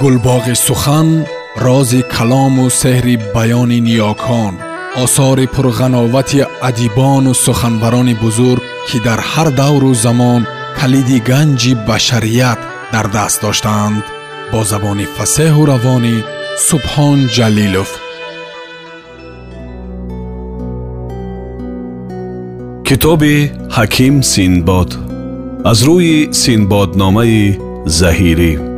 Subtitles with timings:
[0.00, 1.08] гулбоғи сухан
[1.64, 4.54] рози калому сеҳри баёни ниёкон
[5.04, 10.42] осори пурғановати адибону суханбарони бузург ки дар ҳар давру замон
[10.78, 12.60] калиди ганҷи башарият
[12.94, 14.04] дар даст доштаанд
[14.52, 16.16] бо забони фасеҳу равонӣ
[16.68, 17.90] субҳон ҷалилов.
[22.88, 23.36] Китоби
[23.76, 24.90] ҳаким синбод.
[25.70, 27.44] Аз рӯи синбодномаи
[27.98, 28.69] заҳирӣ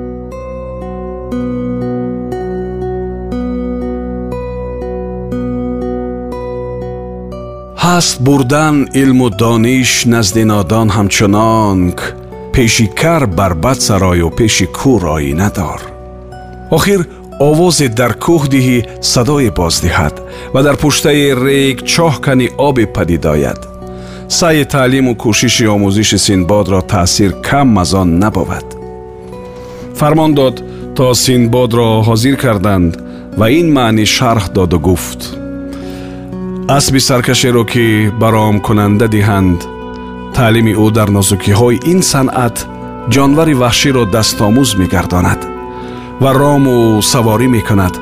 [7.98, 12.00] ҳаст бурдан илму дониш назди нодон ҳамчунонк
[12.54, 15.82] пеши кар барбад сарою пеши кур оина дор
[16.78, 17.02] охир
[17.50, 18.78] овозе дар кӯҳ диҳӣ
[19.14, 20.16] садое боздиҳад
[20.54, 23.60] ва дар пуштаи рег чоҳ кани обе падид ояд
[24.38, 28.68] сайи таълиму кӯшиши омӯзиши синбодро таъсир кам аз он набовад
[30.00, 30.56] фармон дод
[30.97, 32.93] то синбодро ҳозир карданд
[33.39, 35.21] ва ин маънӣ шарҳ доду гуфт.
[36.77, 37.87] Асби саркашеро ки
[38.21, 39.61] баромкунанда диҳанд
[40.37, 42.57] таълими ӯ дар нозукиҳои ин санъат
[43.15, 45.41] ҷонвари ваҳширо дастомӯз мегардонад
[46.23, 46.77] ва рому
[47.13, 47.95] саворӣ мекунад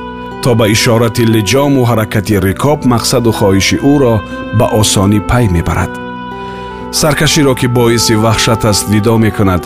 [0.43, 4.15] то ба ишорати лиҷому ҳаракати рикоб мақсаду хоҳиши ӯро
[4.59, 5.91] ба осонӣ пай мебарад.
[6.99, 9.63] Саркаширо ки боиси ваҳшат аст видо мекунад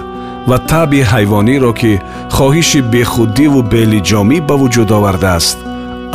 [0.50, 1.92] ва таби ҳайвониро ки
[2.36, 5.58] хоҳиши бехудиву белиҷомӣ ба вуҷуд овардааст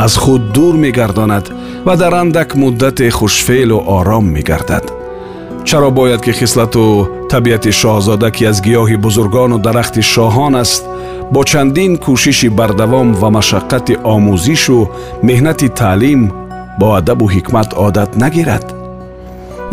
[0.04, 1.46] аз худ дур мегардонад
[1.86, 4.84] ва дар андак муддате хушфеълу ором мегардад.
[5.64, 10.82] Чаро бояд ки хислату табиати шоҳзода ки аз гиёҳи бузургону дарахти шоҳон аст
[11.32, 14.78] бо чандин кӯшиши бардавом ва машаққати омӯзишу
[15.28, 16.22] меҳнати таълим
[16.78, 18.66] бо адабу ҳикмат одат нагирад.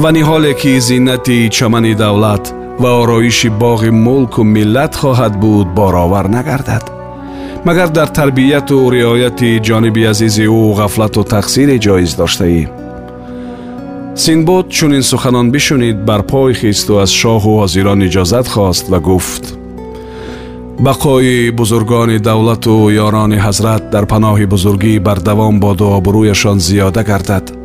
[0.01, 2.43] Ва ниҳоле ки зиннати чамани давлат
[2.82, 6.84] ва ороиши боғи мулку миллат хоҳад буд боровар нагардад
[7.64, 12.62] магар дар тарбияту риояти ҷониби азизи ӯ ғафлату тақсире ҷоиз доштаӣ
[14.22, 19.44] синбод чунин суханон бишунид бар пой хисту аз шоҳу ҳозирон иҷозат хост ва гуфт
[20.86, 22.74] бақои бузургони давлату
[23.06, 27.55] ёрони ҳазрат дар паноҳи бузургӣ бардавом боду обрӯяшон зиёда гардад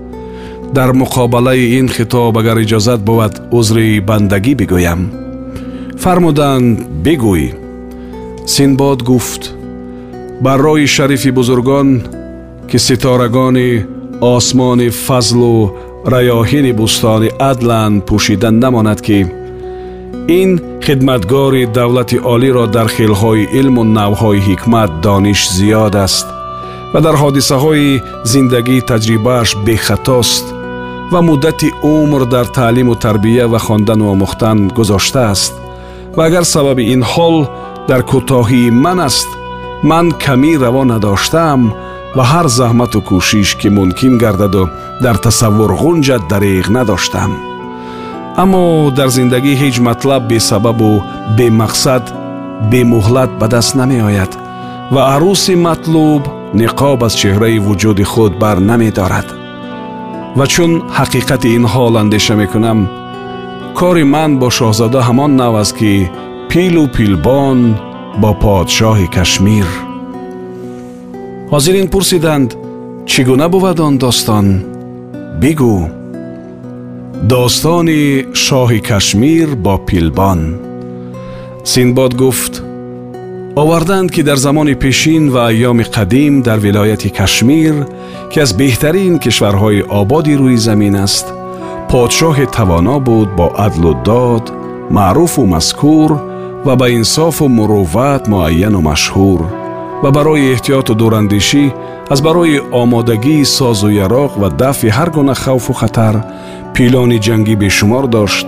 [0.77, 5.01] Дар муқобалаи ин хитоб агар иҷозат бувад узри бандагӣ бигӯям.
[6.03, 7.45] Фармуданд бигӯй.
[8.53, 9.43] Синбод гуфт
[10.45, 11.89] бар роҳи шарифи бузургон
[12.71, 13.71] ки ситорагони
[14.35, 15.57] осмони фазлу
[16.13, 19.19] раёҳини бустони адланд пӯшида намонад ки
[20.41, 20.51] ин
[20.87, 26.27] хидматгори давлати олиро дар хелҳои илму навъҳои ҳикмат дониш зиёд аст
[26.93, 28.01] ва дар ҳодисаҳои
[28.33, 30.45] зиндагӣ таҷрибааш бехатост
[31.12, 35.54] ва муддати умр дар таълиму тарбия ва хондану омӯхтан гузоштааст
[36.18, 37.38] ва агар сабаби ин ҳол
[37.90, 39.30] дар кӯтоҳии ман аст
[39.90, 41.62] ман камӣ раво надоштаам
[42.16, 44.64] ва ҳар заҳмату кӯшиш ки мумкин гардаду
[45.04, 47.32] дар тасаввур ғунҷат дариғ надоштам
[48.44, 48.64] аммо
[48.98, 50.92] дар зиндагӣ ҳеҷ матлаб бесабабу
[51.38, 52.04] бемақсад
[52.72, 54.32] бемуҳлат ба даст намеояд
[54.94, 56.24] ва арӯси матлуб
[56.62, 59.28] ниқоб аз чеҳраи вуҷуди худ бар намедорад
[60.38, 62.80] ва чун ҳақиқати ин ҳол андеша мекунам
[63.80, 65.94] кори ман бо шоҳзода ҳамон нав аст ки
[66.50, 67.60] пилу пилбон
[68.22, 69.68] бо подшоҳи кашмир
[71.52, 72.50] ҳозирин пурсиданд
[73.12, 74.48] чӣ гуна бувад он достон
[75.42, 75.78] бигӯ
[77.32, 78.04] достони
[78.46, 80.40] шоҳи кашмир бо пилбон
[81.72, 82.54] синбод гуфт
[83.62, 87.76] оварданд ки дар замони пешин ва айёми қадим дар вилояти кашмир
[88.32, 91.26] ки аз беҳтарин кишварҳои ободи рӯи замин аст
[91.90, 94.46] подшоҳе тавоно буд бо адлу дод
[94.96, 96.12] маъруфу мазкур
[96.66, 99.42] ва ба инсофу мурувват муайяну машҳур
[100.04, 101.66] ва барои эҳтиёту дурандешӣ
[102.14, 106.16] аз барои омодагии созу яроқ ва дафъи ҳар гуна хавфу хатар
[106.76, 108.48] пилони ҷангӣ бешумор дошт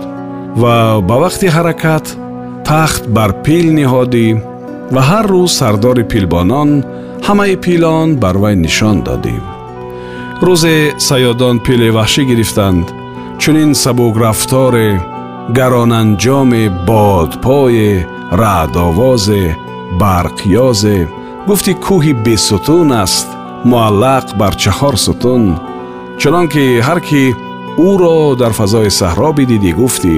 [0.60, 0.74] ва
[1.08, 2.06] ба вақти ҳаракат
[2.68, 4.26] тахт бар пил ниҳодӣ
[4.94, 6.70] ва ҳар рӯз сардори пилбонон
[7.26, 9.36] ҳамаи пилон бар вай нишон додӣ
[10.46, 10.76] рӯзе
[11.08, 12.86] саёдон пили ваҳшӣ гирифтанд
[13.40, 14.90] чунин сабукрафторе
[15.56, 17.92] гаронанҷоме бодпое
[18.40, 19.44] раъдовозе
[20.00, 20.98] барқёзе
[21.48, 23.28] гуфти кӯҳи бесутун аст
[23.70, 25.44] муаллақ бар чаҳор сутун
[26.20, 27.22] чунон ки ҳар кӣ
[27.88, 30.16] ӯро дар фазои саҳро бидидӣ гуфтӣ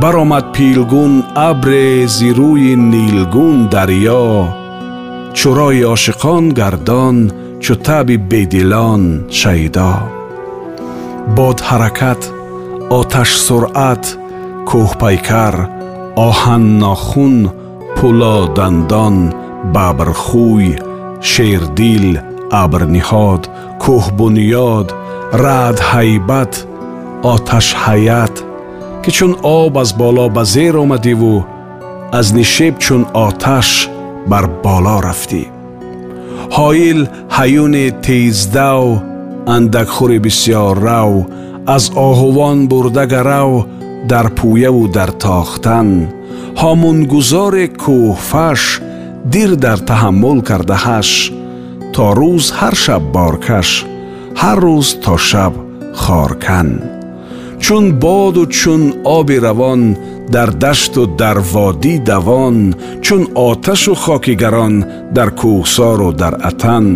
[0.00, 1.14] баромад пилгун
[1.48, 4.28] абре зи рӯи нилгун дарьё
[5.38, 7.16] чӯрои ошиқон гардон
[7.64, 9.02] чӯ таби бедилон
[9.38, 9.92] шайдо
[11.36, 12.22] бод ҳаракат
[12.98, 14.04] оташ суръат
[14.68, 15.54] кӯҳпайкар
[16.28, 17.36] оҳан нохун
[17.96, 19.16] пуло дандон
[19.74, 20.66] бабрхӯй
[21.30, 22.08] шердил
[22.62, 23.42] абрниҳод
[23.82, 24.88] кӯҳбунёд
[25.44, 26.52] раъд ҳайбат
[27.34, 28.34] оташ ҳаят
[29.02, 31.44] ки чун об аз боло ба зер омадиву
[32.12, 33.88] аз нишеб чун оташ
[34.30, 35.42] бар боло рафтӣ.
[36.56, 37.00] Ҳоил
[37.36, 38.84] ҳаюни тездав
[39.54, 41.12] андакхӯри бисьёр рав
[41.74, 43.52] аз оҳувон бурдагарав
[44.10, 45.88] дар пӯяву дар тохтан.
[46.60, 48.62] Ҳомунгузоре кӯҳфаш
[49.32, 51.10] дир дар таҳаммул кардаҳаш.
[51.94, 53.70] То рӯз ҳар шаб боркаш
[54.40, 55.54] ҳар рӯз то шаб
[56.02, 56.68] хоркан
[57.64, 59.96] чун боду чун оби равон
[60.28, 62.74] дар дашту дар водӣ давон
[63.04, 64.74] чун оташу хоки гарон
[65.16, 66.86] дар кӯҳсору дар атан.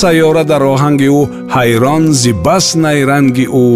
[0.00, 1.20] Сайёра дар оҳанги ӯ
[1.54, 3.68] ҳайрон зи бас найранги ӯ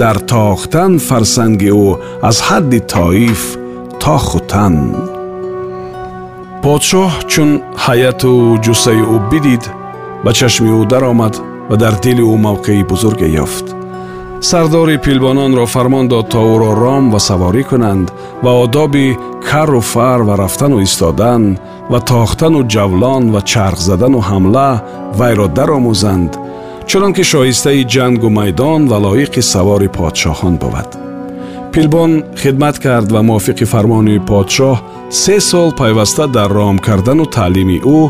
[0.00, 1.88] дар тохтан фарсанги ӯ
[2.28, 3.42] аз ҳадди тоиф
[4.02, 4.76] то хутан.
[6.62, 7.50] Подшоҳ чун
[7.84, 8.32] ҳаяту
[8.64, 9.64] ҷуссаи ӯ бидид
[10.24, 11.34] ба чашми ӯ даромад
[11.68, 13.66] ва дар дили ӯ мавқеи бузурге ёфт
[14.40, 18.06] сардори пилбононро фармон дод то ӯро ром ва саворӣ кунанд
[18.44, 19.16] ва одоби
[19.48, 21.58] кару фар ва рафтану истодан
[21.90, 24.70] ва тохтану ҷавлон ва чарх задану ҳамла
[25.18, 26.32] вайро даромӯзанд
[26.88, 30.90] чунон ки шоистаи ҷангу майдон ва лоиқи савори подшоҳон бувад.
[31.72, 34.76] Пилбон хидмат кард ва мувофиқи фармони подшоҳ
[35.22, 38.00] се сол пайваста дар ром кардану таълими ӯ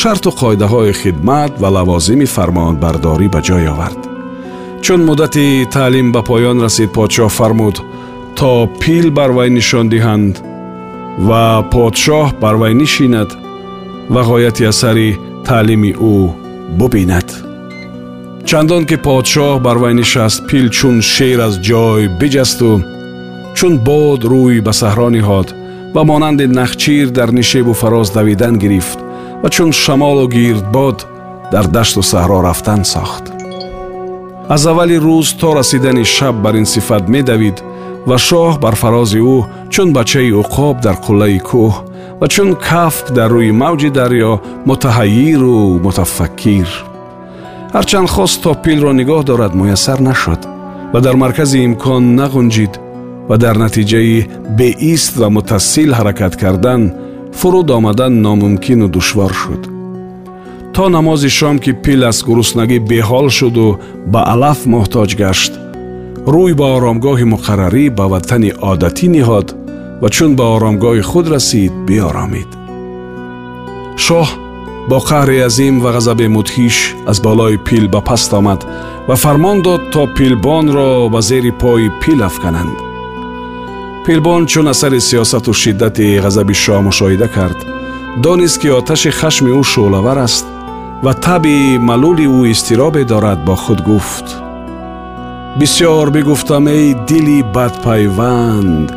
[0.00, 4.09] шарту қоидаҳои хидмат ва лавозими фармонбардорӣ ба ҷой овард
[4.82, 7.76] чун муддати таълим ба поён расид подшоҳ фармуд
[8.38, 8.50] то
[8.80, 10.34] пил бар вай нишон диҳанд
[11.28, 13.30] ва подшоҳ бар вай нишинад
[14.12, 16.16] ва ғояти асари таълими ӯ
[16.78, 17.28] бубинад.
[18.48, 22.70] Чандон ки подшоҳ бар вай нишаст пил чун шер аз ҷой биҷасту
[23.56, 25.48] чун бод рӯй ба саҳро ниҳод
[25.94, 28.98] ва монанди нахчир дар нишебу фароз давидан гирифт
[29.42, 30.98] ва чун шамолу гирдбод
[31.52, 33.24] дар дашту саҳро рафтан сохт
[34.54, 37.56] аз аввали рӯз то расидани шаб бар ин сифат медавид
[38.08, 39.38] ва шоҳ бар фарози ӯ
[39.72, 41.74] чун бачаи уқоб дар қуллаи кӯҳ
[42.20, 44.32] ва чун кафк дар рӯи мавҷи дарьё
[44.68, 46.68] мутаҳайиру мутафаккир
[47.74, 50.40] ҳарчанд хост то пилро нигоҳ дорад муяссар нашуд
[50.92, 52.74] ва дар маркази имкон нағунҷид
[53.28, 54.16] ва дар натиҷаи
[54.58, 56.82] беист ва мутассил ҳаракат кардан
[57.38, 59.62] фуруд омадан номумкину душвор шуд
[60.80, 63.78] то намози шом ки пил аз гуруснагӣ беҳол шуду
[64.12, 65.52] ба алаф муҳтоҷ гашт.
[66.32, 69.48] Рӯй ба оромгоҳи муқаррарӣ ба ватани одатӣ ниҳод
[70.02, 72.50] ва чун ба оромгоҳи худ расид биоромид.
[74.04, 74.28] Шоҳ
[74.90, 76.76] бо қаҳри азим ва ғазаби мудҳиш
[77.10, 78.60] аз болои пил ба паст омад
[79.08, 82.76] ва фармон дод то пилбонро ба зери пои пил афкананд.
[84.04, 87.58] Пилбон чун асари сиёсату шиддати ғазаби шоҳ мушоҳида кард.
[88.24, 90.46] Донист ки оташи хашми ӯ шӯълавар аст
[91.05, 94.27] ва таби малули ӯ изтиробе дорад бо худ гуфт
[95.59, 98.87] бисьёр бигуфтам эй дили бадпайванд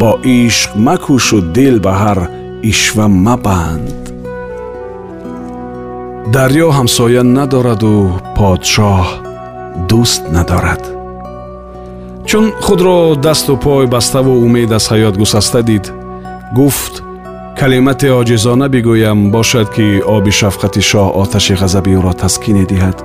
[0.00, 0.10] бо
[0.40, 2.20] ишқ макӯшу дил ба ҳар
[2.70, 4.02] ишва мабанд
[6.34, 7.96] дарьё ҳамсоя надораду
[8.36, 9.06] подшоҳ
[9.90, 10.82] дӯст надорад
[12.28, 15.84] чун худро дасту пой баставу умед аз ҳаёт гусаста дид
[16.58, 16.94] гуфт
[17.59, 22.97] калимате оҷизона бигӯям бошад ки оби шафқати шоҳ оташи ғазаби ӯро таскине диҳад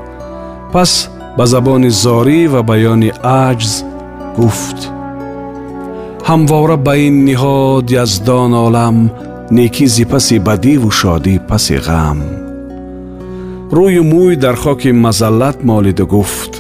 [0.73, 0.93] пас
[1.37, 3.11] ба забони зорӣ ва баёни
[3.47, 3.73] аҷз
[4.39, 4.79] гуфт.
[6.29, 8.97] Ҳамвора ба ин ниҳод яздон олам
[9.57, 12.19] некӣ зи паси бадиву шодӣ паси ғам.
[13.77, 16.53] Рӯю мӯй дар хоки мазаллат молиду гуфт.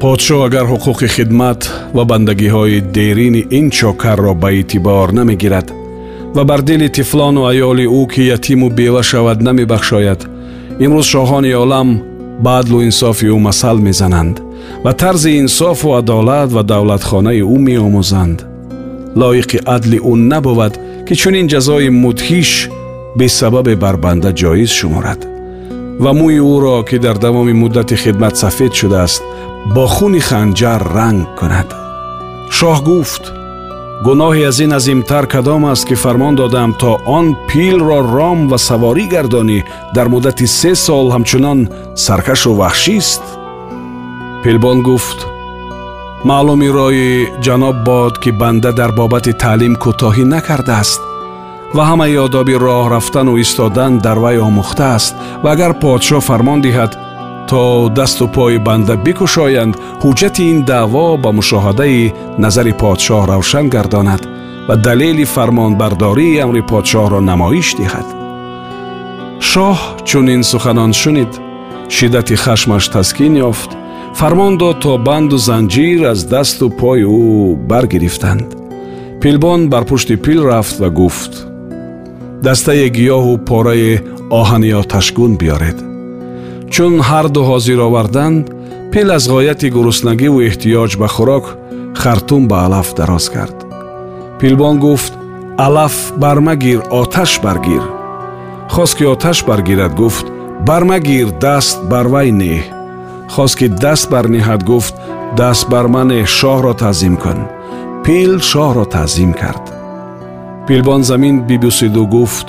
[0.00, 1.60] Подшоҳ агар ҳуқуқи хидмат
[1.96, 5.68] ва бандагиҳои дерини ин чокарро ба эътибор намегирад
[6.34, 10.20] ва бар дили тифлону аёли ӯ ки ятиму бева шавад намебахшояд.
[10.84, 11.88] Имрӯз шоҳони олам
[12.44, 14.36] ба адлу инсофи ӯ масал мезананд
[14.84, 18.38] ва тарзи инсофу адолат ва давлатхонаи ӯ меомӯзанд.
[19.20, 20.74] Лоиқи адли ӯ набувад
[21.06, 22.50] ки чунин ҷазои мудҳиш
[23.18, 25.20] бесабабе бар банда ҷоиз шуморад.
[26.02, 29.22] Ва мӯи ӯро ки дар давоми муддати хидмат сафед шудааст
[29.74, 31.68] бо хуни ханҷар ранг кунад.
[32.56, 33.24] Шоҳ гуфт
[34.05, 39.05] гуноҳи аз ин азимтар кадом аст ки фармон додам то он пилро ром ва саворӣ
[39.13, 39.59] гардонӣ
[39.95, 41.59] дар муддати се сол ҳамчунон
[42.05, 43.23] саркашу ваҳшист
[44.43, 45.19] пилбон гуфт
[46.29, 51.01] маълуми рои ҷаноб бод ки банда дар бобати таълим кӯтоҳӣ накардааст
[51.75, 56.91] ва ҳамаи одоби роҳ рафтану истодан дар вай омӯхтааст ва агар подшоҳ фармон диҳад
[57.51, 59.73] то дасту пои банда бикушоянд
[60.03, 64.21] ҳуҷҷати ин даъво ба мушоҳадаи назари подшоҳ равшан гардонад
[64.67, 68.07] ва далели фармонбардории амри подшоҳро намоиш диҳад
[69.49, 69.77] шоҳ
[70.09, 71.31] чунин суханон шунид
[71.95, 73.71] шиддати хашмаш таскин ёфт
[74.19, 78.47] фармон дод то банду занҷир аз дасту пои ӯ баргирифтанд
[79.21, 81.33] пилбон бар пушти пил рафт ва гуфт
[82.45, 83.91] дастае гиёҳу пораи
[84.39, 85.79] оҳани оташгун биёред
[86.73, 88.45] чун ҳарду ҳозир оварданд
[88.91, 91.45] пил аз ғояти гуруснагиву эҳтиёҷ ба хӯрок
[92.01, 93.57] хартум ба алаф дароз кард
[94.39, 95.13] пилбон гуфт
[95.65, 97.83] алаф бармагир оташ баргир
[98.73, 100.25] хост ки оташ баргирад гуфт
[100.67, 102.63] бармагир даст бар вай неҳ
[103.33, 104.95] хост ки даст барнеҳад гуфт
[105.39, 107.39] даст бар мане шоҳро таъзим кун
[108.05, 109.65] пил шоҳро таъзим кард
[110.67, 112.47] пилбон замин бибусиду гуфт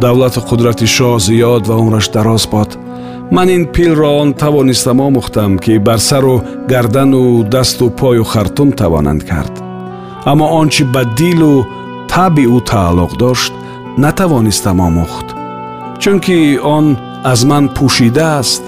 [0.00, 2.70] давлату қудрати шоҳ зиёд ва умраш дароз бод
[3.30, 9.54] ман ин пилро он тавонистам омӯхтам ки бар сару гардану дасту пою хартум тавонанд кард
[10.30, 11.66] аммо он чи ба дилу
[12.12, 13.52] таби ӯ тааллуқ дошт
[14.02, 15.28] натавонистам омӯхт
[16.02, 16.86] чунки он
[17.32, 18.62] аз ман пӯшидааст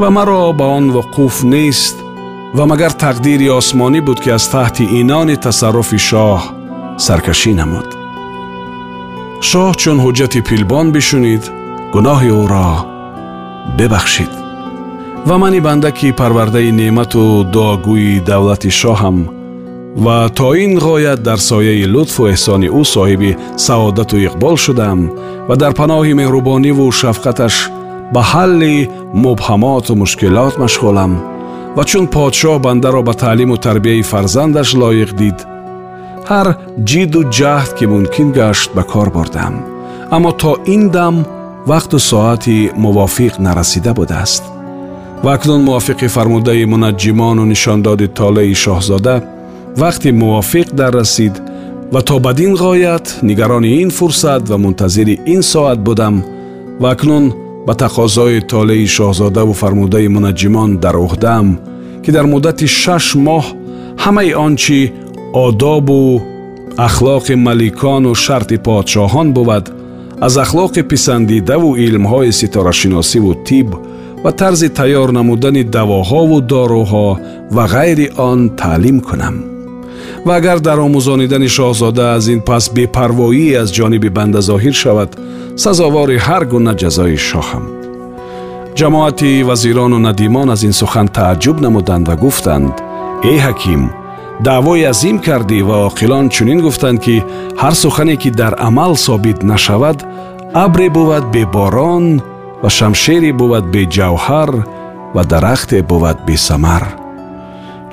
[0.00, 1.96] ва маро ба он вуқуф нест
[2.56, 6.40] ва магар тақдири осмонӣ буд ки аз таҳти инони тасарруфи шоҳ
[7.04, 7.88] саркашӣ намуд
[9.48, 11.44] шоҳ чун ҳуҷҷати пилбон бишунид
[11.94, 12.70] гуноҳи ӯро
[13.77, 14.31] бибахшид
[15.27, 19.17] ва мани банда ки парвардаи неъмату дуогӯи давлати шоҳам
[20.03, 24.99] ва то ин ғоят дар сояи лутфу эҳсони ӯ соҳиби саодату иқбол шудам
[25.47, 27.55] ва дар паноҳи меҳрубониву шафқаташ
[28.13, 28.75] ба ҳалли
[29.25, 31.13] мубҳамоту мушкилот машғулам.
[31.77, 35.37] Ва чун подшоҳ бандаро ба таълиму тарбияи фарзандаш лоиқ дид.
[36.29, 36.47] Ҳар
[36.89, 39.53] ҷидду ҷаҳд ки мумкин гашт ба кор бурдам
[40.15, 41.15] аммо то ин дам
[41.66, 44.42] вақту соати мувофиқ нарасида будааст
[45.22, 49.14] ва акнун мувофиқи фармудаи мунаҷҷимону нишондоди толеи шоҳзода
[49.82, 51.34] вақти мувофиқ даррасид
[51.92, 56.24] ва то бадин ғоят нигарони ин фурсат ва мунтазири ин соат будам
[56.80, 57.24] ва акнун
[57.66, 61.48] ба тақозои толеи шоҳзодаву фармудаи мунаҷҷимон дар уҳдаам
[62.02, 63.44] ки дар муддати шаш моҳ
[64.04, 64.78] ҳамаи он чи
[65.46, 66.20] одобу
[66.86, 69.64] ахлоқи маликону шарти подшоҳон буд
[70.21, 73.69] аз ахлоқи писандидаву илмҳои ситорашиносиву тиб
[74.23, 77.07] ва тарзи тайёр намудани давоҳову доруҳо
[77.55, 79.35] ва ғайри он таълим кунам.
[80.25, 85.11] Ва агар дар омӯзонидани шоҳзода аз ин пас бепарвоӣ аз ҷониби банда зоҳир шавад
[85.63, 87.65] сазовори ҳар гуна ҷазои шоҳам.
[88.77, 92.73] Ҷамоати вазирону надимон аз ин сухан тааҷҷуб намуданд ва гуфтанд
[93.31, 93.81] эй ҳаким
[94.45, 97.15] даъвои азим кардӣ ва оқилон чунин гуфтанд ки
[97.61, 99.97] ҳар сухане ки дар амал собит нашавад
[100.53, 102.05] абре буд беборон
[102.63, 104.51] ва шамшере буд беҷавҳар
[105.15, 106.83] ва дарахте буд бесамар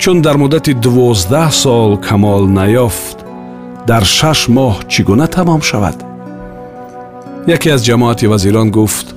[0.01, 3.17] чун дар муддати дувоздаҳ сол камол наёфт
[3.89, 5.97] дар шаш моҳ чӣ гуна тамом шавад?
[7.55, 9.07] Яке аз ҷамоати вазирон гуфт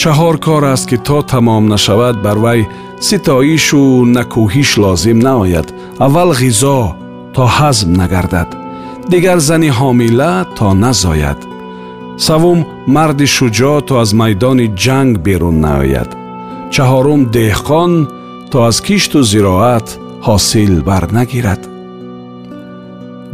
[0.00, 2.60] чаҳор кор аст ки то тамом нашавад бар вай
[3.08, 3.82] ситоишу
[4.16, 5.68] накӯҳиш лозим наояд
[6.05, 6.79] аввал ғизо
[7.35, 8.49] то ҳазм нагардад
[9.11, 11.39] дигар зани ҳомила то назояд
[12.25, 12.59] савум
[12.95, 16.09] марди шуҷоъ то аз майдони ҷанг берун наояд
[16.73, 17.91] чаҳорум деҳқон
[18.51, 19.87] то аз кишту зироат
[20.27, 21.61] ҳосил барнагирад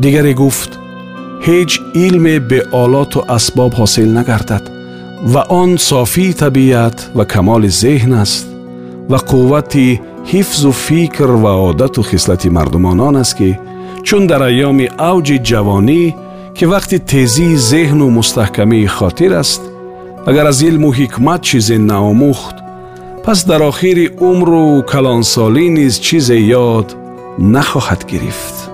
[0.03, 0.72] дигаре гуфт
[1.48, 1.72] ҳеҷ
[2.05, 4.65] илме беолоту асбоб ҳосил нагардад
[5.34, 8.46] ва он софии табиат ва камоли зеҳн аст
[9.12, 9.88] ва қуввати
[10.31, 13.50] ҳифзу фикр ва одату хислати мардумон он аст ки
[14.03, 16.03] чун дар айёми авҷи ҷавонӣ
[16.58, 19.62] ки вақти тезии зеҳну мустаҳкамии хотир аст
[20.29, 22.58] агар аз илму ҳикмат чизе наомӯхт
[23.25, 26.38] пас дар охири умру калонсолӣ низ чизе
[26.70, 26.88] ёд
[27.53, 28.64] нахоҳад гирифт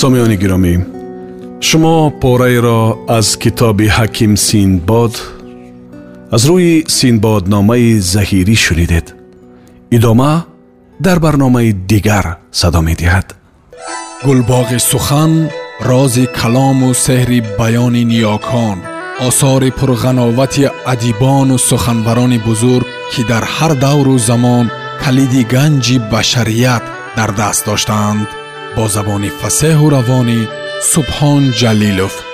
[0.00, 0.74] сомиёни гиромӣ
[1.68, 2.82] шумо пораеро
[3.18, 5.14] аз китоби ҳаким синдбод
[6.34, 9.06] аз рӯи синдбодномаи заҳирӣ шунидед
[9.96, 10.32] идома
[11.06, 12.26] дар барномаи дигар
[12.60, 13.26] садо медиҳад
[14.26, 15.32] гулбоғи сухан
[15.88, 18.78] рози калому сеҳри баёни ниёкон
[19.28, 24.66] осори пурғановати адибону суханбарони бузург ки дар ҳар давру замон
[25.02, 26.84] калиди ганҷи башарият
[27.16, 28.28] дар даст доштаанд
[28.75, 30.47] با زبان فسه و روانی
[30.81, 32.30] سبحان جلیلوف.